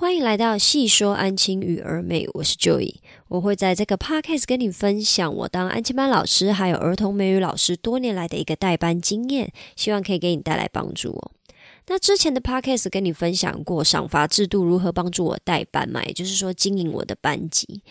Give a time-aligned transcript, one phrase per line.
[0.00, 2.94] 欢迎来到细说安亲与儿美，我是 Joy，
[3.28, 11.32] 我会在这个 podcast 跟你分享我当安亲班老师还有儿童美语老师多年来的一个代班经验，希望可以给你带来帮助哦。
[11.88, 17.82] 那之前的 podcast 跟你分享过赏罚制度如何帮助我代班嘛，也就是说经营我的班级。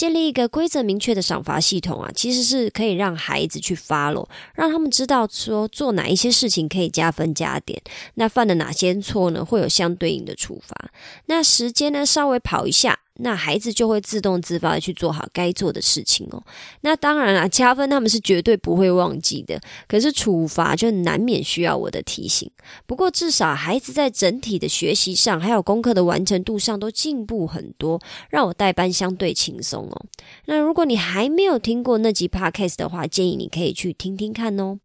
[0.00, 7.78] 建立一个规则明确的赏罚系统啊，其实是可以让孩子去 follow，让他们知道说做哪一些事情可以加分加点，
[8.14, 10.90] 那犯了哪些错呢，会有相对应的处罚。
[11.26, 13.00] 那时间呢，稍微跑一下。
[13.22, 16.42] 那孩子就会自动自发的去做好该做的事情哦。
[16.80, 22.50] 那当然啦，加分他们是绝对不会忘记的，可是处罚就难免需要我的提醒。
[22.86, 30.06] 不过至少孩子在整体的学习上，还有功课的完成度上都进步很多，让我代班相对轻松哦。
[30.46, 34.78] 那如果你还没有听过那集 podcast 的话，建议你可以去听听看哦。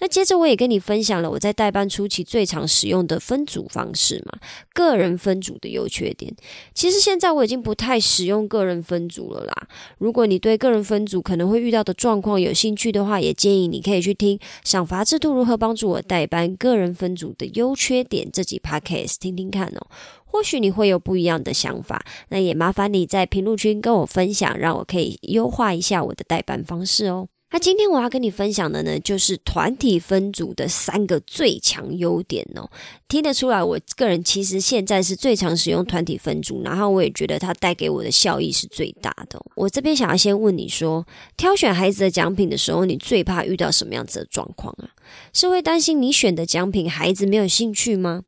[0.00, 4.38] 那接着我也跟你分享了我在代班初期最常使用的分组方式嘛，
[4.72, 6.34] 个人分组的优缺点。
[6.72, 7.74] 其实现在我已经不。
[7.82, 9.66] 太使用个人分组了啦！
[9.98, 19.88] 如果你对个人分组可能会遇到的状况有兴趣的话，也建议你可以去听赏罚制度如何帮助我代班个人分组的优缺点这集 podcast 听听看哦，
[20.24, 22.04] 或许你会有不一样的想法。
[22.28, 27.26] 那也麻烦你在评论区跟我分享，让我可以优化一下我的代班方式哦。
[27.52, 32.68] 那今天我要跟你分享的呢，就是团体分组的三个最强优点哦。
[33.08, 39.38] 听得出来，我个人其实现在是最常使用团体分组，然后我也觉得它带给我的效益是最大的。
[39.54, 44.88] 我这边想要先问你说，挑选孩子的奖品的时候，你最怕遇到什么样子的状况啊？
[45.34, 48.22] 是会担心你选的奖品孩子没有兴趣吗？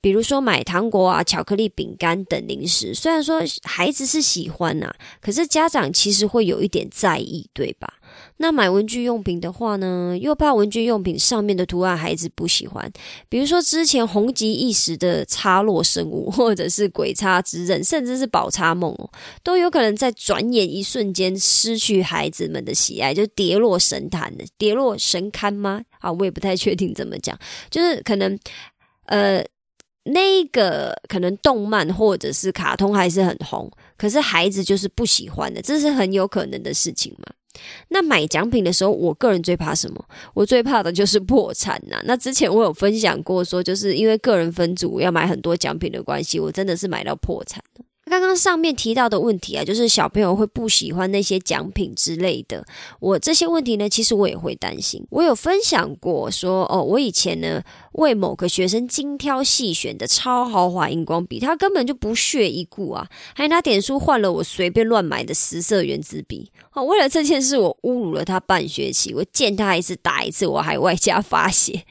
[0.00, 7.94] 比如说买糖果啊、巧克力、饼干等零食，虽然说孩子是喜欢呐，可是家长其实会有一点在意，对吧？
[8.36, 12.90] 那买文具用品的话呢，又怕文具用品上面的图案孩子不喜欢。
[13.28, 19.10] 比如说之前红极一时的插落生物， 或者是鬼叉之刃，甚至是宝叉梦哦，
[19.42, 25.82] 都有可能在转眼一瞬间失去孩子们的喜爱，就跌落神坛的，跌落神龛吗？
[25.98, 27.36] 啊，我也不太确定怎么讲，
[27.68, 28.38] 就是可能
[29.06, 29.44] 呃。
[30.12, 37.24] 那个可能动漫或者是卡通还是很红，可是孩子就是不喜欢的，这是很有可能的事情嘛。
[37.88, 40.04] 那买奖品的时候，我个人最怕什么？
[40.32, 42.00] 我最怕的就是破产呐。
[42.04, 47.62] 那之前我有分享过，说就是因为个人分组要买很多奖品的关系，我真的是买到破产。
[48.08, 52.64] 刚刚上面提到的问题啊，就是小朋友会不喜欢那些奖品之类的。
[53.00, 55.06] 我这些问题呢，其实我也会担心。
[55.10, 66.50] 我有分享过说，哦，我以前呢为某个学生精挑细选的超豪华荧光笔，他根本就不屑一顾啊，还拿点数换了我随便乱买的十色圆珠笔。
[66.72, 71.84] 哦，为了这件事，我侮辱了他半学期，我见他一次打一次，我还外加发泄。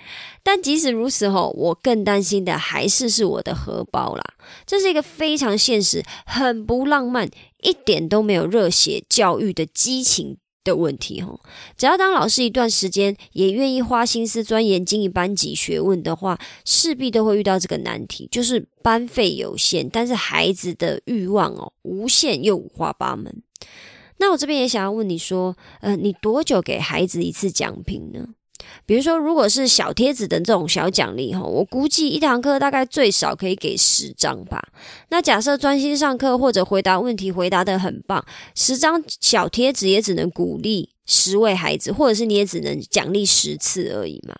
[0.47, 4.23] 但即使如此，吼，我更担心的还是是我的荷包啦。
[4.65, 7.29] 这是一个非常现实、很不浪漫、
[7.61, 11.41] 一点都没有热血教育的激情的问题，吼。
[11.75, 23.43] 只要当老师一段时间，也愿意花心思钻研经营班级学问的话，势必都会遇到这个难题，就是班费有限，但是孩子的欲望哦，无限又五花八门。
[24.19, 28.29] 那我这边也想要问你说，呃，你多久给孩子一次奖品呢？
[28.85, 34.61] 比如说，如果是小贴纸的这种小奖励哈，我估计一堂课大概最少可以给十张吧。
[35.09, 38.25] 那假设专心上课或者回答问题回答的很棒，
[38.55, 44.35] 十张小贴纸也只能鼓励十位孩子，或者是你也只能奖励十次而已嘛。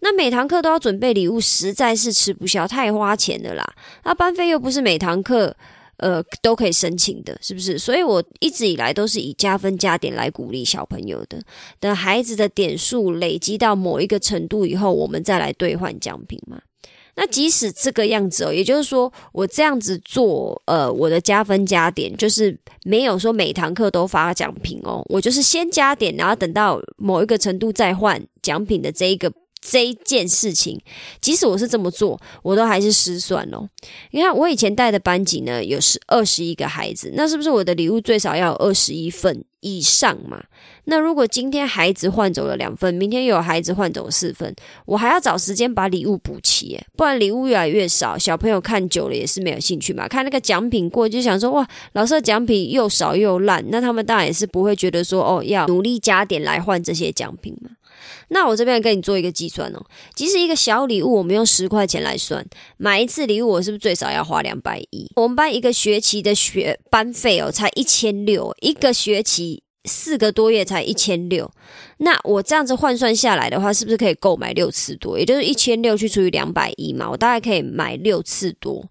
[0.00, 3.64] 那每堂课都要准备礼物，实在是吃不消，太花钱的啦。
[4.04, 5.56] 那班费又不是每堂课。
[5.98, 7.78] 呃，都可以申请的，是不是？
[7.78, 11.40] 所以我一直以来都是以加分加点来鼓励小朋友的。
[11.78, 16.60] 等孩子的点数累积到某一个程度以后，我们再来兑换奖品嘛。
[17.16, 29.32] 那即使这个样子哦，也就是说，我这样子做，呃，我的加分加点就是没有说每堂课都发奖品哦，我就是先加点，然后等到某一个程度再换奖品的这一个。
[29.70, 30.80] 这一件事情，
[31.20, 33.68] 即使我是这么做，我都还是失算咯。
[34.12, 40.42] 你看，我以前带的班级呢，有十二十一个孩子，那是不是我的礼物最少要有二十一份以上嘛？
[40.84, 44.54] 那如果今天孩子换走了两份，明天又有孩子换走四份，
[44.86, 50.08] 我还要找时间把礼物补齐，不然礼物越来越少，小朋友看久了也是没有兴趣嘛。
[50.08, 57.70] 看那个奖品过就想说，哇，老师的奖品又少又烂，那他们当然也是不会觉得说，哦，要努力加点来换这些奖品嘛。
[58.28, 59.84] 那我这边跟你做一个计算哦，
[60.14, 62.44] 即使一个小礼物，我们用十块钱来算，
[62.76, 65.10] 买一次礼物，我是不是最少要花两百一？
[65.16, 71.50] 我们班一个学期的学班费哦，才一千六，一个学期四个多月才一千六，
[71.98, 75.18] 那我这样子换算下来的话，是不是可以购买六次多？
[75.18, 78.84] 也就是一千六去除以两百一嘛，我大概可以买六次多。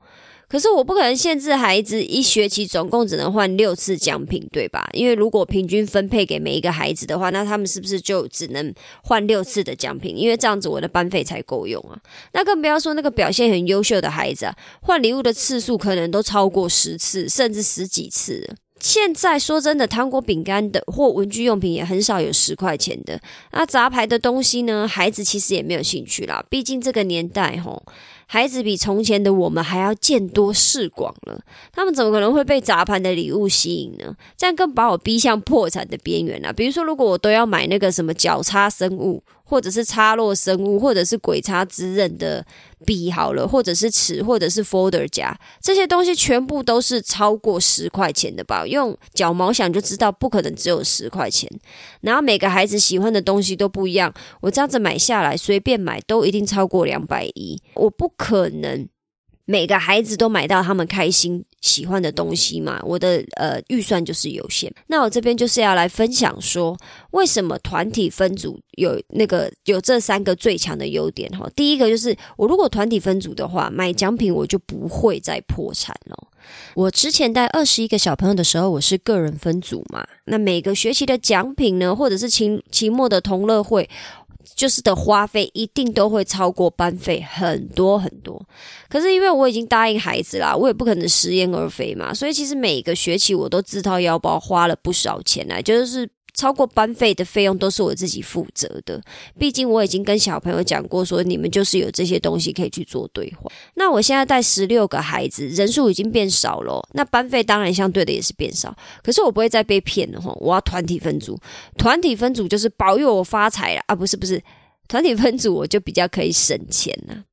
[0.49, 4.87] 可是我不可能限制孩子一学期总共只能换六次奖品，对吧？
[4.93, 8.73] 因为如果平均分配给每一个孩子的话，那他们是不是就只能
[9.03, 10.17] 换六次的奖品？
[10.17, 11.99] 因为这样子我的班费才够用啊。
[12.31, 18.55] 那更不要说那个表现很优秀的孩子啊，换礼物的次数可能都超过十次，甚至十几次。
[18.79, 23.19] 现在说真的，糖果、饼干的或文具用品也很少有十块钱的。
[23.51, 24.87] 那杂牌的东西呢？
[24.87, 26.45] 孩子其实也没有兴趣啦。
[26.49, 27.83] 毕竟这个年代，吼，
[28.25, 31.41] 孩子比从前的我们还要见多识广了。
[31.71, 34.15] 他们怎么可能会被杂牌的礼物吸引呢？
[34.37, 36.53] 这样更把我逼向破产的边缘了。
[36.53, 39.23] 比如说，如果我都要买那个什么交叉生物。
[39.47, 42.45] 或者是插落生物，或者是鬼插之刃的
[42.85, 48.67] 笔好了，或者是尺，或者是 folder 夹，这些东西全部都是超过十块钱的吧？
[48.67, 51.49] 用脚毛想就知道，不可能只有十块钱。
[52.01, 58.89] 然后每个孩子喜欢的东西都不一样，我这样子买下来，随便买都一定超过两百一，我不可能。
[59.49, 62.81] 每个孩子都买到他们开心喜欢的东西嘛？
[62.83, 64.69] 我的呃预算就是有限。
[64.87, 66.77] 那我这边就是要来分享说，
[67.11, 71.49] 为什么团体分组有那个有这三个最强的优点哈？
[71.55, 76.27] 第一个就是我如果团体分组的话，买奖品我就不会再破产了。
[76.75, 80.05] 我之前带二十一个小朋友的时候，我是个人分组嘛。
[80.25, 83.89] 那每个学期的奖品呢，或者是期期末的同乐会。
[84.55, 88.41] 就是的花费一定都会超过班费很多很多，
[88.89, 96.09] 可是因为我已经答应孩子啦，我也不可能食言而肥嘛，所以其实每个学期我都自掏腰包花了不少钱来，就是。
[96.37, 99.01] 超过班费的费用都是我自己负责的，
[99.39, 103.51] 毕竟我已经跟小朋友讲过，说你们就是有这些东西可以去做兑换。
[103.73, 108.73] 那我现在带十六个孩子，人数已经变少了，那班费当然相对的也是变少。
[109.03, 111.35] 可是我不会再被骗了哈，我要团体分组，
[111.75, 113.95] 团体分组就是保佑我发财了啊！
[113.95, 114.39] 不是不是，
[114.87, 117.23] 团体分组我就比较可以省钱了。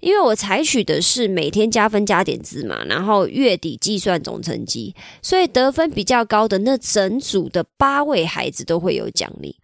[0.00, 9.56] 因为我采取的是每天加分加点制嘛，然后月底计算总成绩，所以得分比较高的那整组的八位孩子都会有奖励。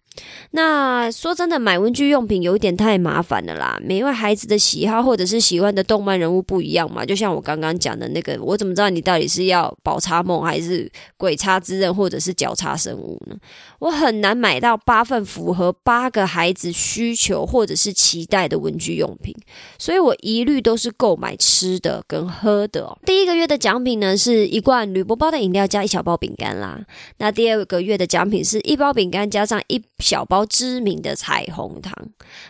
[0.51, 3.79] 那说真的，买文具用品有一点太麻烦了啦。
[3.81, 13.35] 每位孩子的喜好或者是喜欢的动漫人物不一样嘛，就像我刚刚讲的那个，我怎么知道你到底是要宝叉梦还是鬼叉之刃或者是脚叉生物呢？
[13.79, 19.33] 我很难买到八份符合八个孩子需求或者是期待的文具用品，
[19.79, 22.97] 所以我一律都是购买吃的跟喝的。
[23.05, 26.81] 第一个月的奖品呢是一罐铝箔包的饮料加一小包饼干啦。
[27.19, 29.81] 那第二个月的奖品是一包饼干加上一。
[30.01, 31.93] 小包知名的彩虹糖，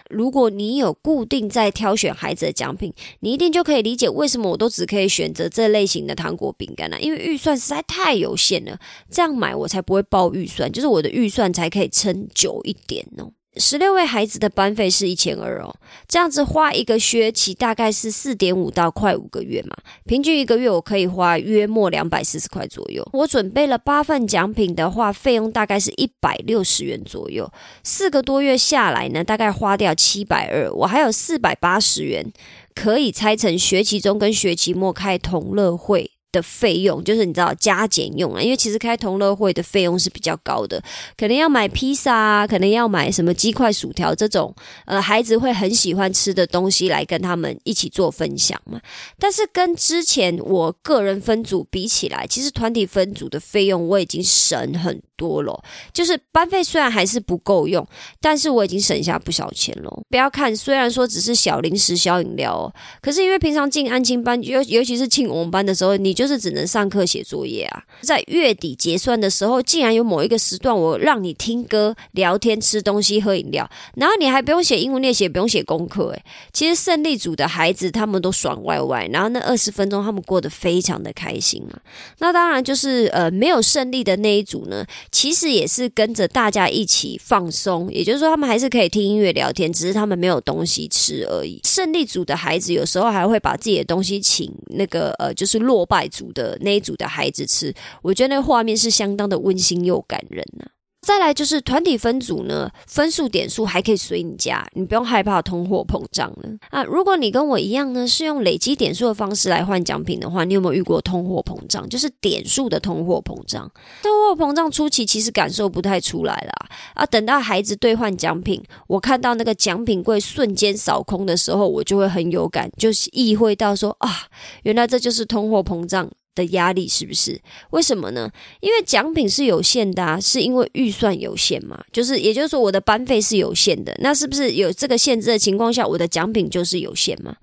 [0.09, 13.31] 如果你有固定在挑选孩子的奖品，你一定就可以理解为什么我都只可以选择这类型的糖果饼干了，因为预算实在太有限了，这样买我才不会爆预算，就是我的预算才可以撑久一点哦。
[13.57, 15.75] 十六位孩子的班费是一千二哦，
[16.07, 19.75] 这样子花一个学期大概是四点五到快五个月嘛，
[20.05, 23.05] 平均一个月我可以花约莫两百四十块左右。
[23.11, 27.51] 我准备了八份奖品的话，费用大概是一百六十元左右，
[27.83, 32.31] 四个多月下来呢，大概花掉七百二，我还有四百八十元
[32.73, 36.10] 可以拆成学期中跟学期末开同乐会。
[36.31, 40.81] 的费用就是你知道加减用啊，因为其实开同乐会的费用是比较高的，
[41.17, 44.53] 可能要买披萨啊，可能要买什么鸡块、薯条这种，
[44.85, 48.79] 呃，孩子会很喜欢吃的东西来跟他们一起做分享嘛。
[49.19, 55.63] 但是跟之前我个人分组比起来，其实团体分组的费用我已经省很多了。
[55.93, 57.87] 就是班费虽然还是不够用，
[58.19, 60.01] 但是我已经省下不少钱了。
[60.09, 76.09] 不要看，虽然说只是小零食、小饮料哦，可是因为平常进安亲班，尤尤其是进我们班的时候，你就是只能上课写作业啊，在月底结算的时候，竟然有某一个时段，我让你听歌、聊天、吃东西、喝饮料，然后你还不用写英文练习，也不用写功课。
[76.09, 81.79] 诶，其实胜利组的孩子他们都爽歪歪，然后那二十分钟他们过得非常的开心嘛。
[82.19, 91.59] 那当然就是呃没有胜利的那一组呢，其实也是跟着大家一起放松，也就是说他们还是可以听音乐、聊天，只是他们没有东西吃而已。
[91.63, 96.01] 胜利组的孩子有时候还会把自己的东西请那个呃，就是落败。
[96.11, 100.65] 组的那一组的孩子吃，我觉得那个画面是相当的温馨又感人呢。
[101.01, 106.83] 再来就是团体分组呢，分数点数还可以随你加，你不用害怕通货膨胀了啊！
[106.83, 111.89] 如果你跟我一样呢，是用累积点数的方式来换奖品的话，你有没有遇过通货膨胀？
[111.89, 113.69] 就是点数的通货膨胀。
[114.03, 116.51] 通货膨胀初期其实感受不太出来了
[116.93, 124.27] 啊，等到孩子兑换奖品，我看到那个奖品柜瞬间扫空的时候，我就会很有感，就是意会到说啊，
[124.63, 126.07] 原来这就是通货膨胀。
[126.35, 127.39] 的压力是不是？
[127.71, 128.29] 为什么呢？
[128.59, 131.83] 因为奖品是有限的啊，是因为预算有限嘛。
[131.91, 137.35] 就是也就是说，我的班费是有限的，那是不是有这个限制的情况下，我的奖品就是有限嘛？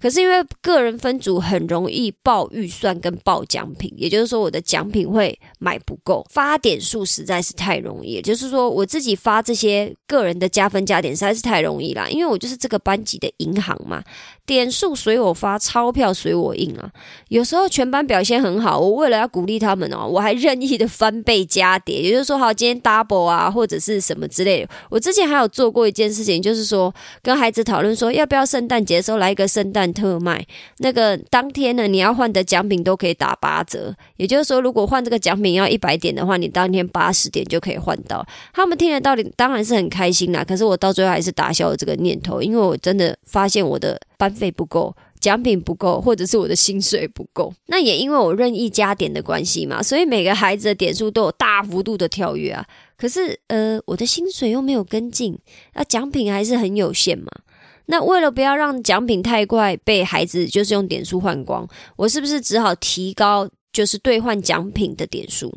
[0.00, 8.12] 可是因为个人分组很容易报预算跟报奖品，也就是说，我的奖品会买不够，发点数实在是太容易。
[8.12, 14.04] 也就是说，我自己发这些个人的加分加点实在是太容易啦，因为我就是这个班级的银行嘛。
[14.46, 16.92] 点数随我发，钞票随我印啊！
[17.28, 24.70] 有时候全班表现很好，我为了要鼓励他们哦，我还任意的翻倍加点，也就是说，好，今天 double 啊，或者是什么之类的。
[24.90, 30.44] 我之前还有做过一件事情，就是说跟孩子讨论说，要不要圣诞节的时候来一个圣诞特卖？
[30.78, 38.26] 那个当天呢，你要换的奖品都可以打八折，也就是说，如果换这个奖品要一百点的话，你当天八十点就可以换到。
[38.52, 44.00] 他们听得到底当然是很开心啦，可是我到最后还是打消了这个念头，因为我真的发现我的。
[44.16, 52.66] 班费不够，奖品不够，或者是我的薪水不够，那也因为我任意加点的关系嘛，所以每个孩子的点数都有大幅度的跳跃啊。
[52.98, 55.38] 可是，呃，我的薪水又没有跟进，
[55.72, 57.30] 那奖品还是很有限嘛。
[57.86, 61.66] 那为了不要让奖品太快被孩子就是用点数换光，
[61.96, 65.54] 我是不是只好提高就是兑换奖品的点数？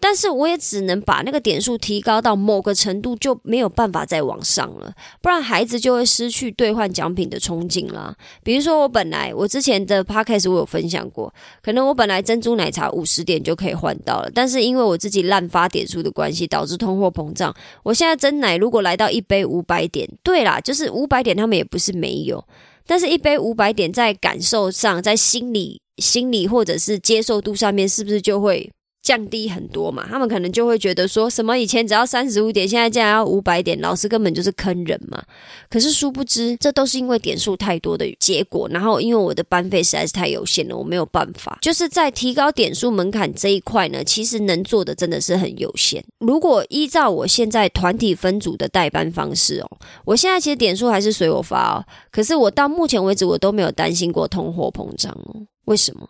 [0.00, 8.14] 但是我也只能把那个点数提高到某个程度，就没有办法再往上了，不然孩子就会失去兑换奖品的憧憬了。
[8.44, 17.52] 比如说，我本来我之前的 podcast 我有分享过，可能我本来珍珠奶茶五十点就可以换到了，但是因为我自己滥发点数的关系，导致通货膨胀。
[17.82, 22.44] 我现在真奶如果来到一杯五百点，对啦，就是五百点，他们也不是没有，
[22.86, 28.70] 但是一杯五百点在感受上，在心理、心理或者是接受度上面，是不是就会？
[29.02, 35.22] 降低很多嘛，他们可能就会觉得说什么以前只要三十五点，现在竟然要五百点，老师根本就是坑人嘛。
[35.70, 38.68] 可是殊不知，这都是因为点数太多的结果。
[38.68, 41.58] 然后因为我的班费实在是太有限了，我没有办法。
[41.62, 46.04] 就是在提高点数门槛这一块呢，其实能做的真的是很有限。
[46.18, 51.84] 如果依照我现在团体分组的代班方式哦，我现在其实点数还是随我发哦。
[52.10, 55.46] 可是我到目前为止，我都没有担心过通货膨胀哦。
[55.64, 56.08] 为什么？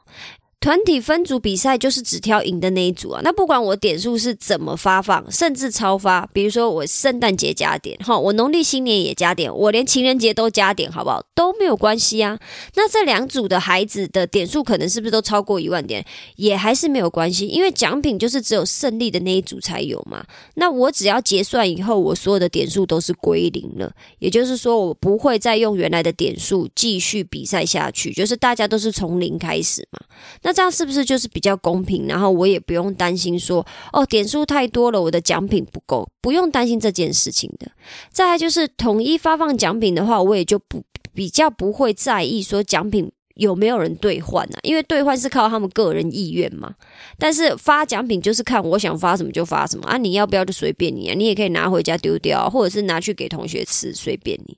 [0.60, 11.22] 团体分组比赛就是只挑赢的那一组啊，那不管我点数是怎么发放，甚至超发，比如说我圣诞节加点，哈，我农历新年也加点，我连情人节都加点，好不好？
[11.32, 12.36] 都没有关系啊。
[12.74, 20.26] 那这两组的孩子的点数可能是不是都超过一万点，也还是没有关系，因为奖品就是只有胜利的那一组才有嘛。
[20.56, 30.00] 那我只要结算以后，我所有的点数都是归零了，也就是说我不会再用原来的点数继续比赛下去，就是大家都是从零开始嘛。
[30.48, 32.06] 那这样是不是就是比较公平？
[32.08, 37.70] 然后我也不用担心说哦点数太多了，我的奖品不够，不用担心这件事情的。
[38.10, 46.72] 再来就是统一发放奖品的话，我也就不比较不会在意说奖品有没有人兑换啊，因为兑换是靠他们个人意愿嘛。
[47.18, 54.56] 但是发奖品就是看我想发什么就发什么啊，你要不要就随便你啊，你也可以拿回家丢掉，或者是拿去给同学吃，随便你。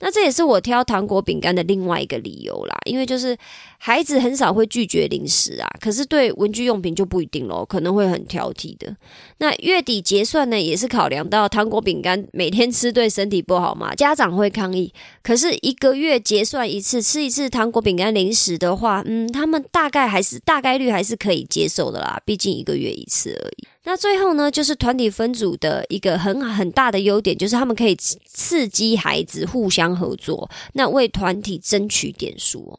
[0.00, 3.36] 那这也是我挑糖果饼干的另外一个理由啦，因为就是
[3.84, 8.96] 孩子很少会拒绝零食啊，可是对文具用品就不一定咯，可能会很挑剔的。
[9.38, 14.94] 那月底结算呢，也是考量到糖果饼干每天吃对身体不好嘛， 家长会抗议。
[15.20, 23.66] 可是一个月结算一次，吃一次糖果饼干零食的话，嗯，他们大概还是大概率还是可以接受的啦，毕竟一个月一次而已。
[23.82, 32.78] 那最后呢，就是团体分组的一个很很大的优点，就是他们可以刺激孩子互相合作，那为团体争取点数哦。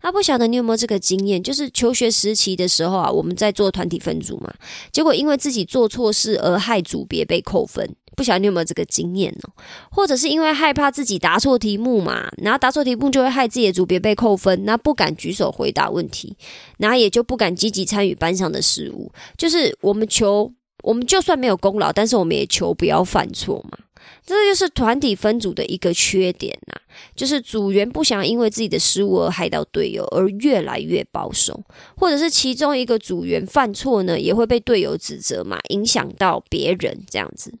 [0.00, 1.42] 他不晓得你有没有这个经验？
[1.42, 4.52] 就是求学时期的时候啊，我们在做团体分组嘛，
[4.92, 7.94] 结果因为自己做错事而害组别被扣分。
[8.16, 9.48] 不晓得你有没有这个经验呢？
[9.90, 16.36] 或者是因为害怕自己答错题目嘛，然后答错题目就会害自己的组别被扣分，那不敢举手回答问题，
[16.76, 19.10] 然后也就不敢积极参与班上的事务。
[19.38, 20.52] 就是我们求，
[20.82, 23.78] 我们就算没有功劳，但是我们也求不要犯错嘛。
[24.26, 26.74] 这就是团体分组的一个缺点呐，
[27.14, 31.62] 就是组员不想因为自己的失误而害到队友，而越来越保守，
[31.96, 37.52] 或者是其中一个组员犯错呢，也会被队友指责嘛，影响到别人这样子。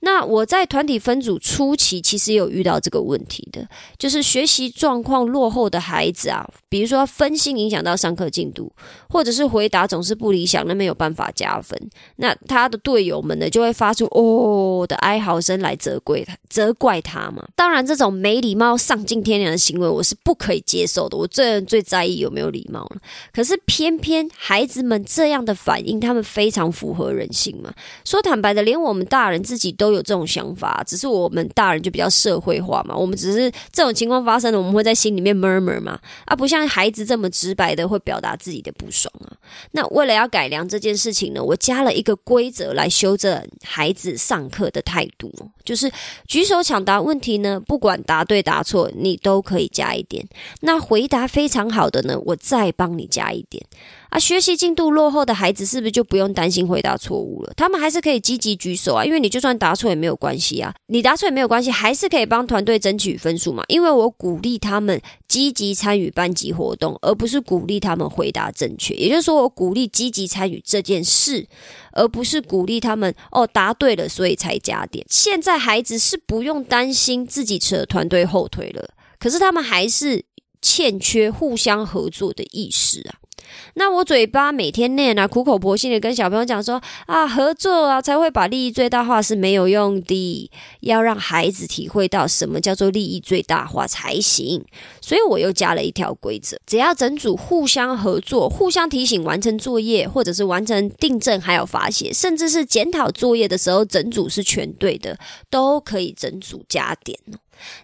[0.00, 3.66] 那我在团体分组初期，其实有遇到这个问题的，
[3.98, 8.70] 就是学习状况落后的孩子啊，比如说分心影响到上课进度，
[9.08, 11.76] 或者是回答总是不理想，那没有办法加分。
[12.16, 17.44] 那他的队友们呢，就会发出哦的哀嚎声来责怪他，责怪他嘛。
[17.56, 18.65] 当然，这种没礼貌。
[18.66, 21.16] 貌、丧尽天良的行为，我是不可以接受的。
[21.16, 22.96] 我这人最在意有没有礼貌了。
[23.32, 27.72] 可是偏偏孩子们这样的反应，他们非常符合人性嘛。
[28.04, 32.96] 说坦白的，连我们大人自己都有这种想法，只是我们大人就比较社会化嘛。
[32.96, 39.36] 我们只是这种情况发生了，我们会在心里面 murmur 嘛，啊，不像孩子这么直白的会表达自己的不爽啊。
[39.72, 45.32] 那为了要改良这件事情呢，我加了一个规则来修正孩子上课的态度，
[45.64, 45.90] 就是
[46.26, 50.26] 举手抢答问题呢，不管答对答答错，你都可以加一点。
[50.60, 53.66] 那回答非常好的呢，我再帮你加一点。
[54.10, 57.52] 啊，学习进度落后的孩子是不是就不用担心回答错误了？
[57.56, 63.64] 他们还是可以积极举手啊，因为你就算答错也没有关系啊，你答错也没有关系，还是可以帮团队争取分数嘛。
[63.68, 68.94] 因为我鼓励他们积极参与班级活动，而不是鼓励他们回答正确。
[68.94, 71.46] 也就是说，我鼓励积极参与这件事，
[71.92, 75.04] 而不是鼓励他们哦答对了所以才加点。
[75.10, 80.24] 现在孩子是不用担心自己扯团队后腿了，可是他们还是
[80.62, 83.25] 欠缺互相合作的意识啊。
[83.74, 90.50] 那我嘴巴每天念啊，苦口婆心的跟小朋友讲说啊，合作啊才会把利益最大化是没有用的，
[90.80, 94.64] 要让孩子体会到什么叫做利益最大化才行。
[95.00, 105.18] 所以我又加了一条规则，只要整组互相合作、互相提醒完成作业，或者是完成订正还有罚写，甚至是检讨作业的时候，整组是全对的，
[105.50, 107.18] 都可以整组加点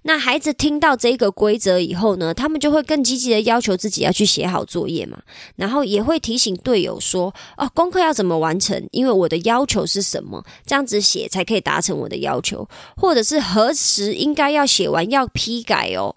[0.03, 5.21] 那孩子听到这个规则以后呢，他们就会更积极的要求自己要去写好作业嘛，
[5.57, 8.89] 然后也会提醒队友说：“哦，功课要怎么完成？
[8.93, 16.17] 因为我的要求是什么，这样子写才可以达成我的要求，或者是何时应该要写完要批改哦。”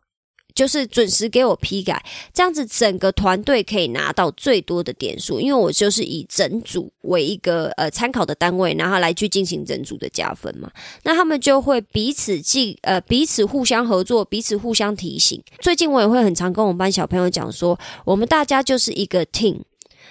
[0.56, 10.72] 就是准时给我批改，这样子整个团队可以拿到最多的点数，因为我就是以整组为一个呃参考的单位，然后来去进行整组的加分嘛。
[11.04, 15.44] 那他们就会彼此记呃彼此互相合作，彼此互相提醒。
[15.60, 19.60] 最近我也会很常跟我们班小朋友讲说，我们大家就是一个 team。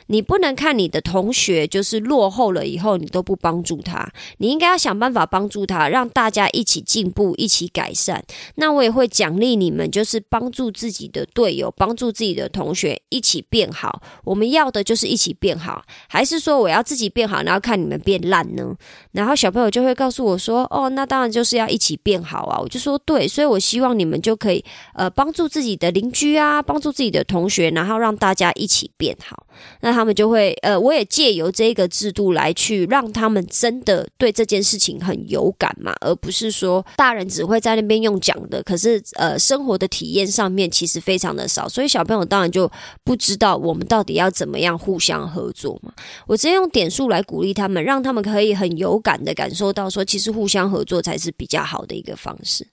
[0.07, 4.09] 你不能看你的同学就是落后了以后，你都不帮助他。
[4.39, 8.23] 你应该要想办法帮助他，让大家一起进步，一起改善。
[8.57, 14.03] 那我也会奖励你们，就是帮助自己的队友，帮助自己的同学一起变好。
[14.25, 18.75] 我们要的就是一起变好，还是说我要自己变好，然后看你们变烂呢？
[19.13, 29.47] 然后小朋友就会告诉我说：“哦，那当然就是要一起变好啊！”我就说：“对，所以我希望你们就可以呃帮助自己的邻居啊，帮助自己的同学，然后让大家一起变好。”
[29.81, 42.71] 那他们就会，呃，我也借由这个制度来去让他们真的对这件事情很有感嘛，而不是说大人只会在那边用讲的，可是呃，生活的体验上面其实非常的少，所以小朋友当然就
[43.05, 45.93] 不知道我们到底要怎么样互相合作嘛。
[46.27, 52.67] 我直接用点数来鼓励他们，让他们可以很有感的感受到说，其实互相合作才是比较好的一个方式。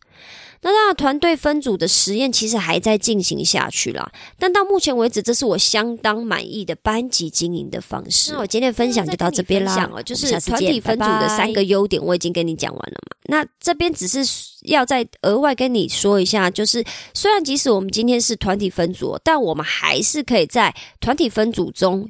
[0.63, 4.11] 那当然，团队分组的实验其实还在进行下去啦。
[4.37, 8.33] 但到目前为止，这是我相当满意的班级经营的方式。
[8.33, 9.89] 那我今天的分享就到这边啦。
[10.05, 13.17] 就是团体分组的三个优点，我已经跟你讲完了嘛。
[13.23, 14.19] 那这边只是
[14.63, 22.09] 要再额外跟你说一下，就是虽然即使我们今天是团体分组，但我们还是可以在团体分组中。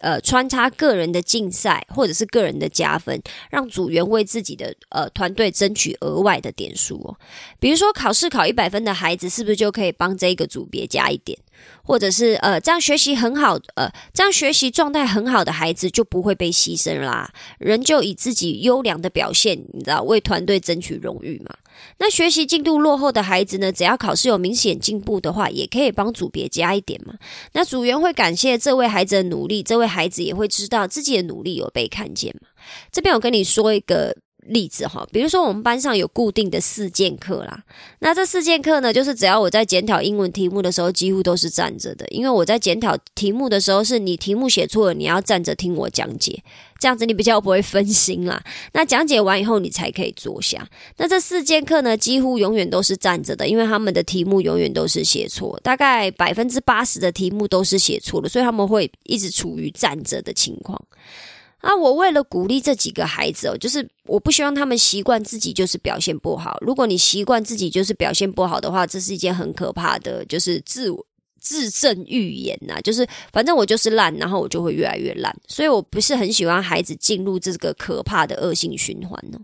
[0.00, 7.16] 呃，穿插个人的竞赛或者是个人的加分，让组员为自己的呃团队争取额外的点数哦。
[7.58, 11.38] 比如说考试考一百分的孩子，是不是就可以帮这个组别加一点？
[11.82, 21.54] 或者是呃，这样学习很好，呃，这样学习状态很好的孩子就不会被牺牲啦，人就以自己优良的表现，你知道，为团队争取荣誉嘛。
[21.98, 27.14] 那学习进度落后的孩子呢，只要考试有明显进步的话，也可以帮组别加一点嘛。
[27.52, 32.48] 那组员会感谢这位孩子的努力，这位孩子也会知道自己的努力有被看见嘛。
[32.90, 34.16] 这边我跟你说一个。
[34.46, 37.62] 例子哈，比如说我们班上有固定的四件课啦，
[37.98, 46.42] 那这四件课呢，就是只要我在检讨英文题目的时候，几乎都是站着的，因为我在检讨题目的时候，是你题目写错了，你要站着听我讲解，
[46.80, 48.42] 这样子你比较不会分心啦。
[48.72, 50.66] 那讲解完以后，你才可以坐下。
[50.96, 60.82] 那这四节课呢，几乎永远都是站着的，因为他们的题目永远都是写错，大概百分之八十的题目都是写错了，所以他们会一直处于站着的情况。
[61.58, 66.56] 啊，我为了鼓励这几个孩子哦，就是我不希望他们习惯自己就是表现不好。
[66.62, 71.06] 如果你习惯自己就是表现不好的话，这是一件很可怕的，就是自我
[71.40, 72.80] 自证预言呐。
[72.82, 75.34] 就是反正我就是烂，然后我就会越来越烂。
[75.48, 79.40] 所以我不是很喜欢孩子进入这个可怕的恶性循环哦。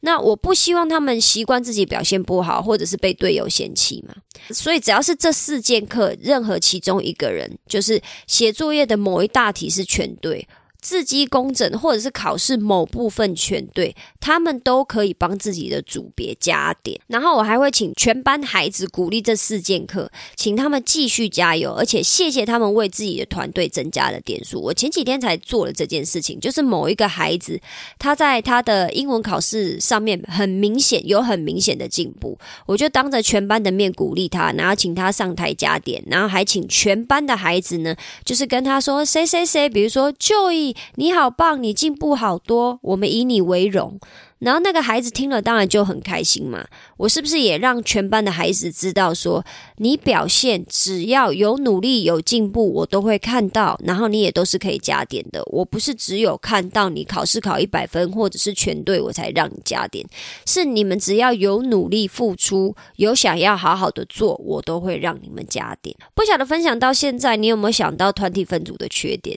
[0.00, 4.14] 那我不希望他们习惯自己表现不好，或者是被队友嫌弃嘛。
[4.50, 10.46] 所以只要是这四件课，任何其中一个人就是写作业的某一大题是全对。
[10.80, 17.00] 字迹工整，或者是考试某部分全对，他们都可以帮自己的组别加点。
[17.08, 24.60] 然后我还会请全班孩子鼓励这四件课，请他们继续加油，而且谢谢他们为自己的团队增加了点数。
[24.60, 27.60] 我前几天才做了这件事情，就是某一个孩子
[27.98, 43.98] 他在他的英文考试上面很明显有很明显的进步，我就当着全班的面鼓励他，然后请他上台加点，然后还请全班的孩子呢，就是跟他说谁谁谁，比如说就一你好棒，你进步好多，我们以你为荣。
[44.38, 46.64] 然后那个孩子听了，当然就很开心嘛。
[46.96, 49.44] 我是不是也让全班的孩子知道，说
[49.78, 55.42] 你表现只要有努力有进步，我都会看到，然后你也都是可以加点的。
[55.46, 60.06] 我不是只有看到你考试考一百分或者是全对，我才让你加点。
[60.46, 65.96] 是你们只要有努力付出，有想要好好的做，我都会让你们加点。
[66.14, 69.36] 不晓得分享到现在，你有没有想到团体分组的缺点？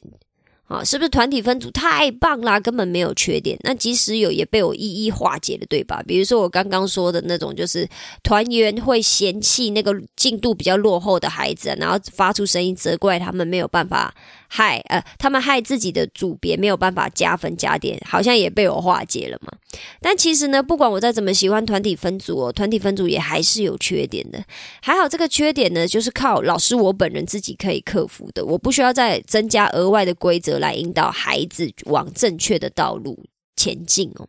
[0.71, 2.59] 啊，是不是团体分组太棒啦？
[2.59, 3.57] 根本没有缺点。
[3.63, 6.01] 那即使有，也被我一一化解了，对吧？
[6.07, 7.87] 比如说我刚刚说的那种，就是
[8.23, 14.13] 团员会嫌弃那个进度比较落后的孩子，然后发出声音责怪他们没有办法。
[14.53, 19.53] 害呃，他们害自己的组别没有办法加分加点，好像也被我化解了嘛。
[20.01, 24.43] 但其实呢，不管我再怎么喜欢团体分组哦，团体分组也还是有缺点的。
[24.81, 33.17] 还好这个缺点呢，就是靠老师我本人自己可以克服的，我不需要再增加额外的规则来引导孩子往正确的道路
[33.55, 34.27] 前进哦。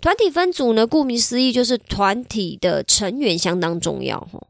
[0.00, 4.46] 团体分组呢，顾名思义就是团体的成员相当重要哦。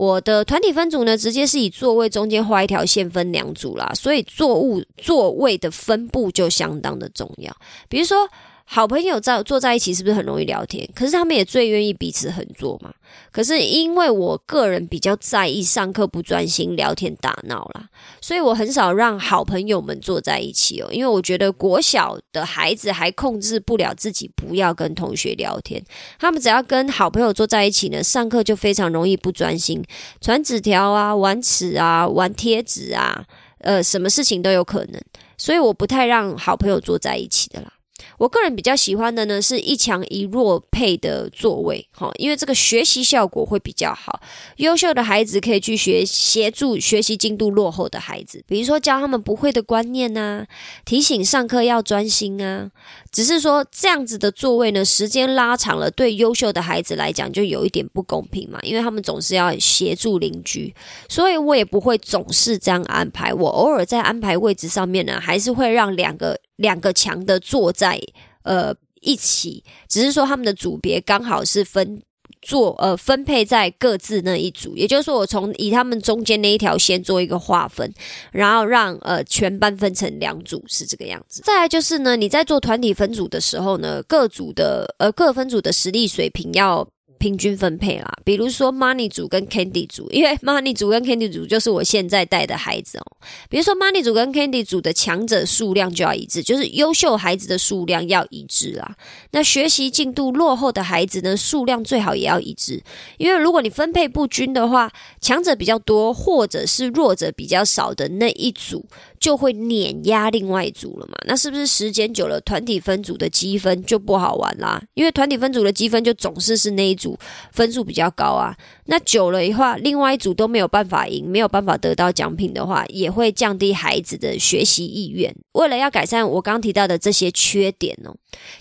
[0.00, 7.54] 我的团体分组呢，直接是以座位中间画一条线分两组啦，所以座物座位的分布就相当的重要。
[7.86, 8.26] 比如说。
[8.72, 10.88] 好朋友在坐在一起是不是很容易聊天？
[10.94, 12.94] 可是他们也最愿意彼此合作嘛。
[13.32, 17.88] 可是因为我个人比较在意上课不专心、聊天打闹啦，
[18.20, 20.88] 所以我很少让好朋友们坐在一起哦。
[20.92, 25.84] 因为我觉得国小的孩子还控制不了自己，不要跟同学聊天。
[26.20, 29.82] 他们只要跟好朋友坐在一起呢，上课就非常容易不专心，
[30.20, 33.24] 传纸条啊、玩尺啊、玩贴纸啊，
[33.58, 35.02] 呃，什么事情都有可能。
[35.36, 37.72] 所以我不太让好朋友坐在一起的啦。
[38.20, 44.20] 我个人比较喜欢的呢，是一强一弱配的座位，哈，因为这个学习效果会比较好。
[44.56, 50.44] 优秀的孩子可以去学协助学习进度落后的孩子，比如说教他们不会的观念呐，
[50.84, 52.70] 提醒上课要专心啊。
[53.10, 60.74] 只是说这样子的座位呢，时间拉长了，对优秀的孩子来讲就有一点不公平嘛，因为他们总是要协助邻居，
[61.08, 63.32] 所以我也不会总是这样安排。
[63.32, 66.38] 我偶尔在安排位置上面呢，还是会让两个。
[66.60, 68.00] 两个强的坐在
[68.44, 72.00] 呃一起，只是说他们的组别刚好是分
[72.40, 77.92] 坐呃分配在各自那一组，也就是说我从以他们中间那一条线做一个划分，
[78.30, 81.42] 然后让呃全班分成两组是这个样子。
[81.44, 86.86] 再来就是呢，你在做团体分组的时候呢，各组的呃各分组的实力水平要。
[87.20, 93.04] 平均分配啦，比如说 Money 组跟 Candy 组，因为 Money 组跟 Candy 组就是我现在带的孩子哦。
[93.50, 98.96] 比如说 Money 组跟 Candy 组的强者数量就要一致，就是优秀孩子的数量要一致啦。
[99.32, 102.82] 那学习进度落后的孩子呢，数量最好也要一致，
[103.18, 108.86] 因为如果你分配不均的话，强者比较多或者是弱者比较少的那一组。
[109.20, 111.14] 就会碾压另外一组了嘛？
[111.26, 114.82] 那是不是时间久了，团体分组的积分就不好玩啦？
[114.94, 117.09] 因为团体分组的积分就总是是那一组
[117.52, 118.56] 分数比较高啊。
[118.90, 125.32] 那久了的话，另外一组都没有办法赢，没有办法得到奖品的话，也会降低孩子的学习意愿。
[125.52, 128.12] 为了要改善我刚提到的这些缺点哦，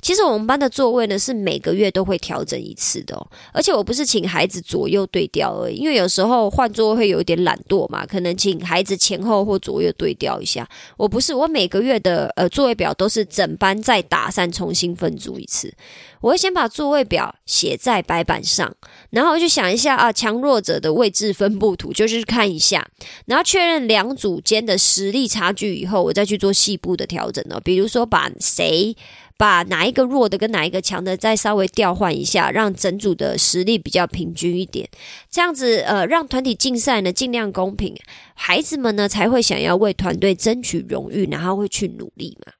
[0.02, 3.28] 其实我们班的座位呢是每个月都会调整一次的哦。
[3.52, 10.70] 而且我不是请孩子左右对调而已，因为有时候换座位会有一点懒惰嘛，可能请孩子前后或左右对调一下。
[10.96, 15.74] 我不是，我每个月的呃座位表都是整班再打散重新分组一次。
[16.22, 18.76] 我会先把座位表写在白板上，
[19.10, 22.86] 然后我就想一下啊，强弱者的位置分布图，就是看一下，
[23.25, 27.62] 然后确认两组间的实力差距以后，我再去做细部的调整哦。
[27.63, 28.93] 比如说把谁
[29.38, 34.89] 把哪一个弱的跟哪一个强的再稍微调换一下，让整组的实力比较平均一点，
[35.32, 37.95] 这样子呃，让团体竞赛呢尽量公平，
[38.34, 42.51] 孩子们呢才会想要为团队争取荣誉，然后会去努力嘛。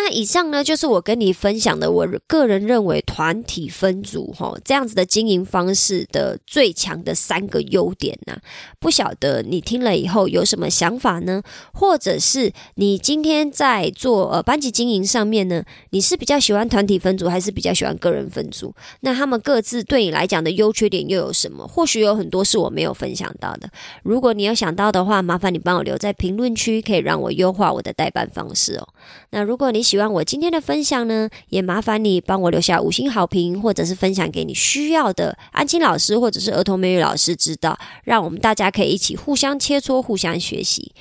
[0.00, 8.38] 那以上呢，就是我跟你分享的，我个人认为团体分组哈这样子的经营方式的最强的三个优点呢。
[8.78, 11.42] 不晓得你听了以后有什么想法呢？
[11.72, 18.72] 或者是你今天在做呃班级经营上面呢，你是比较喜欢团体分组，还是比较喜欢个人分组？
[19.00, 21.66] 那他们各自对你来讲的优缺点又有什么？
[21.66, 23.68] 或许有很多是我没有分享到的。
[24.04, 28.86] 如果你有想到的话，麻烦你帮我留在评论区，可以让我优化我的代办方式哦。
[29.30, 40.92] 那如果你希望我今天的分享呢，也麻烦你帮我留下五星好评，或者是分享给你需要的安青老师或者是儿童美语老师知道，让我们大家可以一起互相切磋、互相学习。